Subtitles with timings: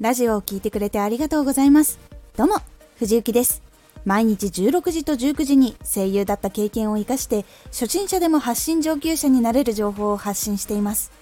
[0.00, 2.00] ラジオを聴いてくれてありがとうございます。
[2.36, 2.56] どうも、
[2.98, 3.62] 藤幸です。
[4.04, 11.12] 毎日16時と19時に声優だった経験を活かして、初心者でも発信上級者になれる情報を発信しています。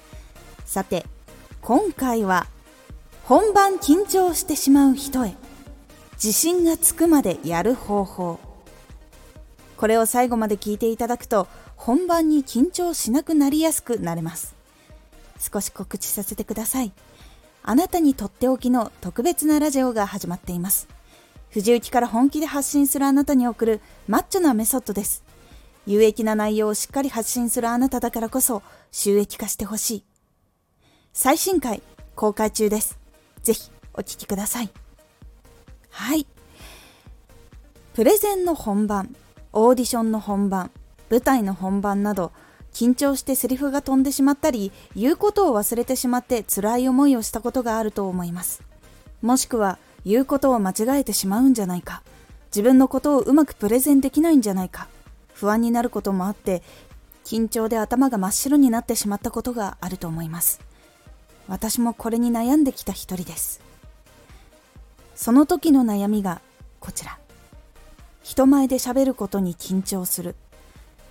[0.65, 1.05] さて、
[1.61, 2.47] 今回は、
[3.25, 5.35] 本番緊張してしまう人へ、
[6.15, 8.41] 自信がつくまでやる方法。
[9.77, 11.47] これを最後まで聞いていただくと、
[11.77, 14.55] 本番に緊張しなくなりやすくなれます。
[15.39, 16.93] 少し告知させてください。
[17.65, 20.89] あなたにとっておきの特別なラジオが始まっています。
[21.51, 25.23] 藤雪から本気で発信するあなたに送るマッチョなメソッドです。
[25.87, 30.05] 有益な内容をしっかり発信するあなただからこそ収益化してほしい。
[31.13, 31.83] 最新回
[32.17, 32.99] 公開中です。
[33.43, 34.71] ぜひお聴きください。
[35.91, 36.27] はい。
[37.95, 39.15] プレゼンの本番、
[39.53, 40.71] オーディションの本番、
[41.11, 42.33] 舞台の本番など
[42.73, 48.63] 緊張してセリフが飛んでしまったり、言うことを忘れてしまって辛い思いをしたことがあると思います。
[49.21, 52.03] もしくは、言うことを間違えてしまうんじゃないか。
[52.47, 54.89] 自分のことをうまくプレゼンできないんじゃないか。
[55.35, 56.63] 不安になることもあって、
[57.25, 60.61] 緊張で頭が真っ白になってしまったことがあると思います。
[61.49, 63.61] 私もこれに悩んできた一人です。
[65.15, 66.41] その時の悩みが
[66.81, 67.19] こちら。
[68.23, 70.35] 人前で喋ることに緊張する。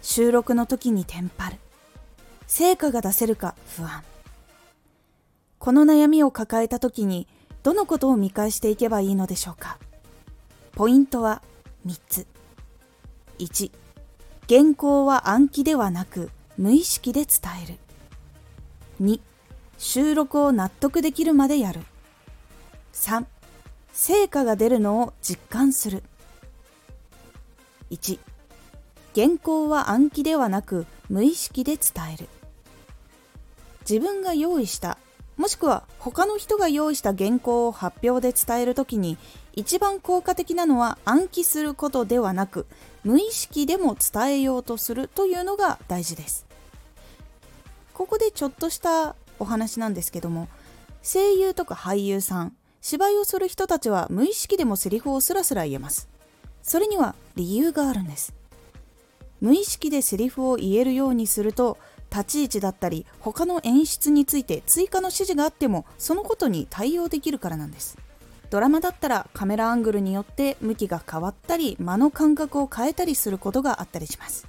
[0.02, 1.58] 収録の時にテンパる。
[2.48, 4.04] 成果が出せるか不安。
[5.60, 7.28] この悩みを抱えた時に
[7.64, 9.78] どのことを見返していけばいいのでしょうか。
[10.74, 11.42] ポイントは
[11.86, 12.28] 3つ。
[13.40, 13.72] 1
[14.50, 17.78] 原稿は暗記ではなく無意識で伝える。
[19.02, 19.20] 2
[19.78, 21.82] 収録を納得できるまでやる。
[22.94, 23.26] 3
[23.94, 26.04] 成果が出るのを実感する。
[27.92, 28.20] 1
[29.16, 32.30] 原稿は暗記ではなく無意識で伝える。
[33.82, 34.98] 自分が用意した
[35.38, 39.18] もしくは他の人が用意した原稿を発表で伝えるときに
[39.54, 42.68] 一番効果的なのは暗記することではなく
[43.04, 46.46] 無意識でも伝えようとするというのが大事です。
[47.94, 50.48] ここでちょっとしたお話なんですけども
[51.04, 56.10] 声優とか俳優さん芝居をする人たちは無意識でもセリフをスラスラ言えます。
[56.62, 58.34] それには理由があるんです。
[59.42, 61.78] 無意識でセリフを言えるようにすると
[62.12, 67.98] 立ち位置だったり他の演出について追加の指示があってもそのことに対応できるからなんです。
[68.50, 74.46] ドラマだったらカメラアングルによって向きが変わったり間の感覚を変えたりすることがあったりします。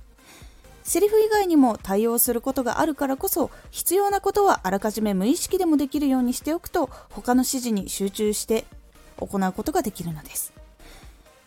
[0.83, 8.65] セリフ以外にも対応することがあるからこそ必要なことはあらかじめ無意識でもできるようにしておくと他の指示に集中して
[9.19, 10.53] 行うことができるのです。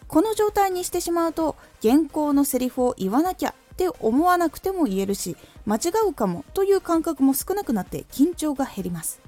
[0.08, 5.36] この状態にしてしまうと原稿のセリフを言わなきゃって思わなくても言えるし
[5.66, 5.80] 間違
[6.10, 9.22] うかもという感覚も少なくなって緊張が減ります。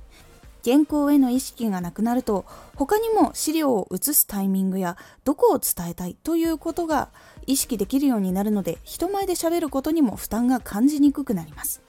[0.63, 2.45] 原稿への意識がなくなると
[2.75, 7.09] 他にも資料を写すタイミングやどこを伝えたいということが
[7.45, 11.81] 意識できるようになるので人前で喋ることにも負担が感じにくくなります。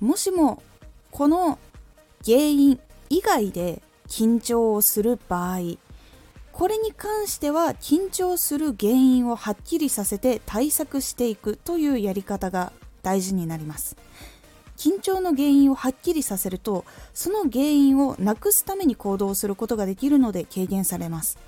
[0.00, 0.62] もしも
[1.10, 1.58] この
[2.24, 2.80] 原因
[3.10, 5.58] 以外で緊張をする場合
[6.52, 12.72] これに関しては緊張する原因をはっきりさせて対策していくというやり方が
[13.02, 13.96] 大事になります。
[14.76, 21.38] 緊張の原因をはっきりさせるとその原因をなくすために行動することができるので軽減されます。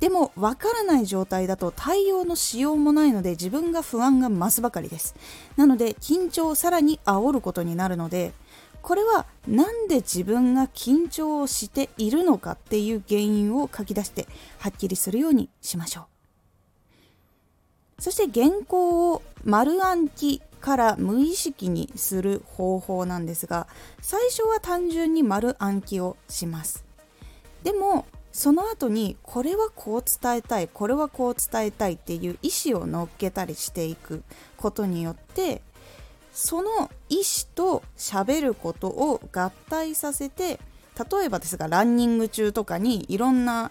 [0.00, 5.14] でもわからない状態だと対応のしようもないので自分が不安が増すばかりです。
[5.56, 8.32] なので緊張をさらに煽ることになるので
[8.82, 14.26] これは何で自分が緊張をしているのかっていう原因を書き出して
[14.58, 16.04] はっきりするようにしましょう。
[18.02, 23.68] そして原稿を丸暗記から無意識にする方法なんですが
[24.00, 26.84] 最初は単純に丸暗記をします。
[27.62, 34.24] でもその後にこれはこう伝えたいこれはこう伝えたいっていう意思を乗っけたりしていく
[34.56, 35.60] ことによって
[36.32, 40.58] その意思と喋ることを合体させて
[41.10, 43.70] 例えばですがランニング中とかにいろんな、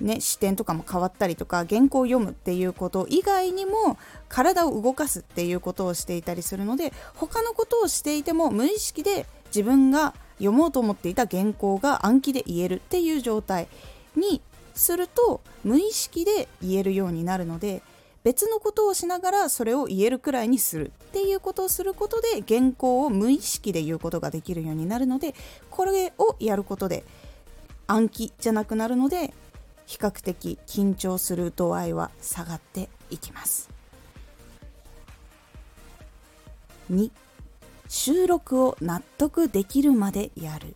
[0.00, 13.68] ね、視点とかも変わったりとか原稿を読むっていうこと以外にも体を動かすっていうことをしていたりするので他のことをしていても無意識で自分が読もうと思っていた原稿が暗記で言えるっていう状態
[14.16, 14.40] に
[14.74, 17.82] すると無意識で言えるようになるので
[18.24, 25.34] 別のことをしながらそれを言えるくらいにするっていうことをすることで原稿を無意識で言うことができるようになるので
[25.70, 27.04] これをやることで
[27.86, 29.34] 暗記じゃなくなるので
[29.86, 33.68] 比較的緊張する度合いは下がっていきます。
[36.90, 37.10] 2
[37.88, 40.74] 収録を納得できるまでやる。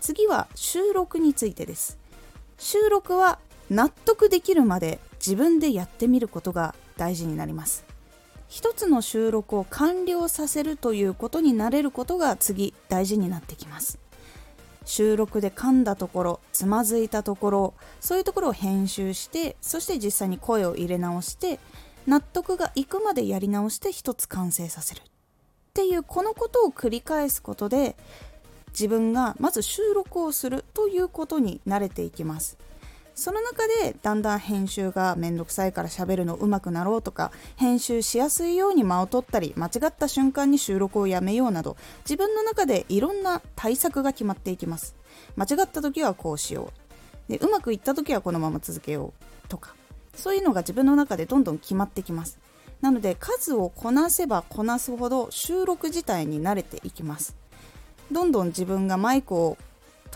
[0.00, 1.98] 次は収録についてです。
[2.58, 3.38] 収録は
[3.70, 7.84] 納得できるまで自分でやってみることが大事になります。
[8.46, 13.98] 一つの収録を完了させるということになれることが次大事になってきます。
[14.84, 21.58] 収録で噛んだところつまずいたところそういうところを編集してそして実際に声を入れ直して
[22.06, 25.00] 納得がいくまでやり直して一つ完成させる。
[25.00, 25.02] っ
[25.74, 27.96] ていうこのことを繰り返すことで
[28.68, 32.56] 自分がまず収録をするということに慣れていきます。
[33.16, 44.94] その中でだんだん編集がめんどくさいから喋るの上手くなろうとか編集しやすいように間を取ったり間違った瞬間に収録をやめようなど自分の中でいろんな対策が決まっていきます。
[45.34, 46.70] 間違った時はこうしよ
[47.28, 47.32] う。
[47.32, 49.14] でうまくいった時はこのまま続けよ
[49.44, 49.74] うとか。
[50.14, 52.38] そういうのが自分の中でどんどん決まってきます。
[52.82, 57.34] なので数をこなせばこなすほど収録自体に慣れていきます。
[58.12, 59.56] どんどん自分がマイクを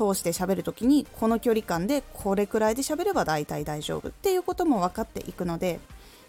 [0.01, 5.79] 通して喋る時にこの距離感でこれくらいで喋れば大体大丈夫っていうことも分かっていくので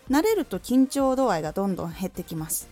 [0.10, 2.68] 慣れると緊張度合いがどんどん減ってきます。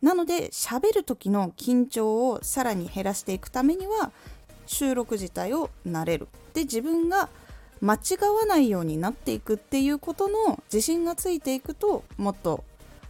[0.00, 4.12] なので喋る時の緊張をさらに減らしていくためには
[4.66, 6.28] 収録自体を慣れる。
[6.54, 7.28] で自分が
[7.80, 7.98] 間違
[8.32, 12.62] わないようになっていくっていうことの自信がついていくともっと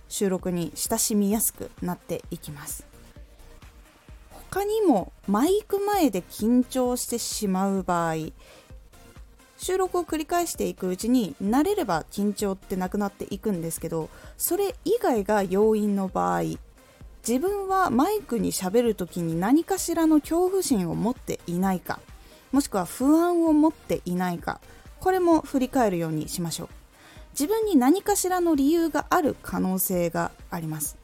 [0.08, 2.87] 収録に親しみやすくなっていきます。
[4.50, 8.14] 他にもマイク前で緊張してしまう場合
[9.56, 16.42] 収録を繰り返していくうちに慣れれば緊張ってなくなっていくんですけどそれ以外が要因の場合
[17.26, 22.00] 自分はマイクにしゃべる時に何かしらの恐怖心を持っていないか
[22.52, 24.60] もしくは不安を持っていないか
[25.00, 26.68] これも振り返るようにしましょう。
[27.32, 30.96] 自分に何かしらの理由がある可能性があります。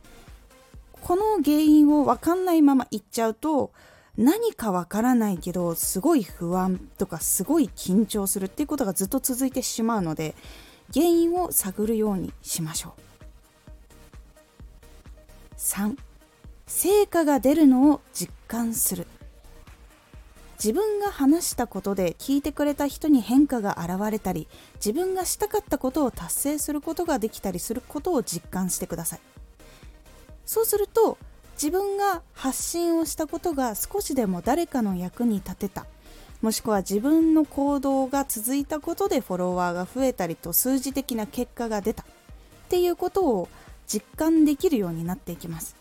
[1.04, 3.72] この原因を分かんないまま言っちゃうと
[4.16, 10.34] 何かわからないけどすごい不安とかすごい緊張するっていうことがずっと続いてしまうので
[10.94, 13.00] 原因を探るようにしましょう。
[15.58, 15.94] 3
[16.66, 19.06] 成果が出るのを実感する。
[20.56, 29.33] 自分が話したことで聞いてくれた人に変化が現れたり自分がしたかったことを達成することができたりすることを実感してください。
[30.54, 31.18] そうすると
[31.54, 35.84] 自分が発信をしたことが少しでも誰かの役に立てた。
[36.42, 42.04] もしくは自分の行動が続いたことでフォロワーが増えたりと数字的な結果が出た。
[42.04, 42.06] っ
[42.68, 43.48] ていうことを
[43.88, 45.74] 実感できるようになっていきます。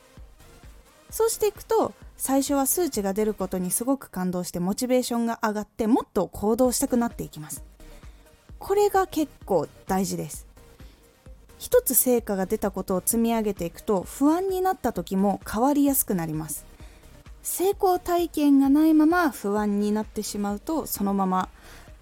[1.11, 7.63] そうしていくと最初は数値が出ることにすごく感動してモチベーションが上がってもっと行動したくなっていきます。
[8.57, 10.47] これが結構大事です。
[11.63, 16.65] 一つ成果が出たことを積み上げていくと不安になった時も変わりやすくなります
[17.41, 21.47] 成功体験がないまま不安になってしまうとそのまま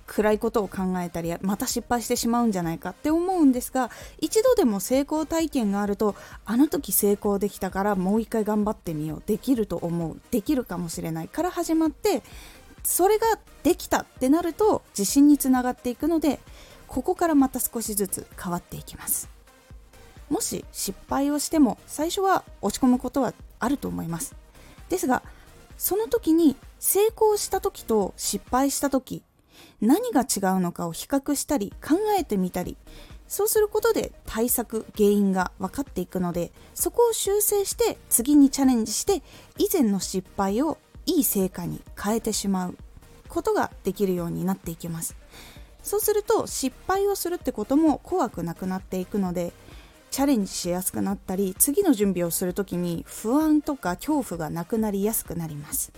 [0.07, 9.23] 暗いことを考えたりまた失敗してしまうんじゃないかって思うんですが一度でも成功体験があるとあの時成功できたからもう一回頑張ってみよう。
[9.27, 10.19] できると思う。
[10.31, 11.27] できるかもしれない。
[11.27, 12.23] から始まって
[12.83, 16.39] それができたってなると自信につながっていくので
[16.87, 19.40] ここからまた少しずつ変わっていきます。
[20.31, 24.33] もし失敗をしても最初は落ち込むことはあると思います。
[24.87, 25.23] ですが
[25.77, 29.23] その時に成功した時と失敗した時
[29.81, 32.77] 何が違うのかを比較したり考えてみたり
[33.27, 39.23] そうすることで対策原因が分かっていくのでそこを修正して次にチャレンジして
[39.57, 42.77] 以前の失敗をいい成果に変えてしまう
[43.27, 45.15] ことができるようになっていきます。
[45.83, 49.51] そうすると失敗をするってことも怖くなくなっていくので
[50.11, 55.91] チャレンジしやすくなったり次の準備をする時に不安とか恐怖がなくなりやすくなります。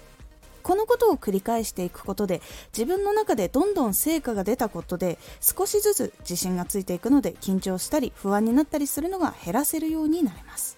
[0.61, 2.41] このことを繰り返していくことで
[2.71, 10.77] 自分の中でどんどん成果が出たことで少しずつ自信がついていくので緊張したり不安になったりするのが減らせるようになります。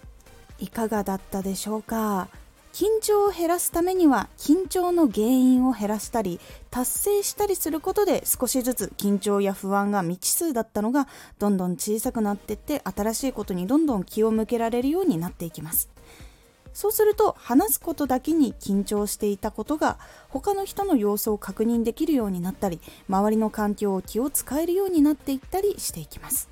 [0.57, 2.29] いかがだったでしょうか？
[2.75, 6.41] 緊張を減らすためには緊張の原因を減らしたり
[6.71, 11.07] 達成したりすることで少しずつ緊張や不安が未知数だったのが
[11.39, 15.89] どんどん小さくなっていって新しいことにどんどん気を向けられるようになっていきます。
[16.73, 26.49] そうすると話すことだけに緊張していたことが他の人の様子を確認できるようになったり周りの環境を気を使えるようになっていったりしていきます。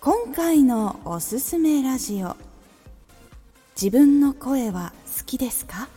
[0.00, 2.47] 今回のおすすめラジオ。
[3.80, 5.88] 自分の声は好きですか？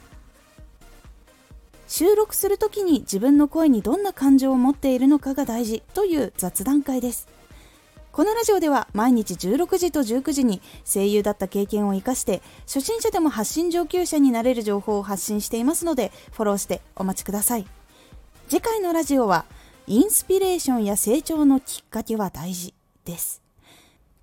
[1.88, 7.28] 収録するときに自分の声にどんな感情を持っているのかが大事という雑談会です。
[8.12, 17.66] このラジオでは毎日16時と19時に声優だった経験を生かして初心者でも発信上級者になれる情報を発信していますのでフォローしてお待ちください。
[18.48, 19.46] 次回のラジオは
[19.88, 23.41] インスピレーションや成長のきっかけは大事です。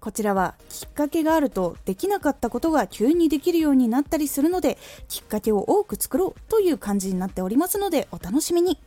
[0.01, 4.79] こちらはきっかけがあるとできなかったことが急にできるようになったりするので
[5.09, 8.79] きっかけを多く作ろうという感じになっておりますのでお楽しみに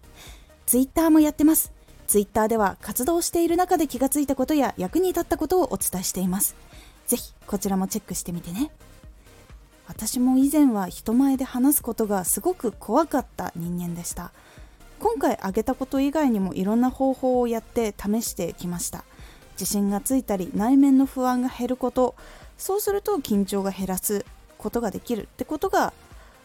[0.66, 1.74] Twitter もやってます
[2.12, 6.58] Twitter では活動している中で気がついたことや役に立ったことをお伝えしています。
[7.08, 8.70] ぜひこちらもチェックしてみてね。
[9.88, 14.34] 私も以前は人前で話すことがすごく怖かった人間でした。
[15.00, 19.06] 今回挙げたこと以外にもいろんな方法をやって試してきました。
[19.62, 22.16] 自信がついたり内面の不安が減ること、
[22.58, 24.26] そうすると緊張が減らす
[24.58, 25.94] ことができるってことが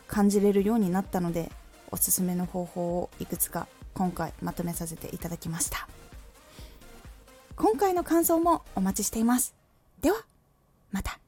[0.07, 1.51] 感じれるようになったので
[1.91, 5.89] おすすめの方法をいくつか今回まとめさせていただきました。
[7.57, 9.55] 今回の感想もお待ちしています。
[10.03, 10.19] では
[10.93, 11.19] また。